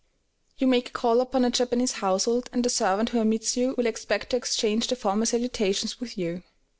You 0.57 0.65
make 0.65 0.89
a 0.89 0.93
call 0.93 1.21
upon 1.21 1.45
a 1.45 1.51
Japanese 1.51 1.91
household, 1.91 2.49
and 2.51 2.65
the 2.65 2.71
servant 2.71 3.09
who 3.09 3.21
admits 3.21 3.55
you 3.55 3.75
will 3.77 3.85
expect 3.85 4.31
to 4.31 4.35
exchange 4.37 4.87
the 4.87 4.95
formal 4.95 5.27
salutations 5.27 5.99
with 5.99 6.17
you. 6.17 6.41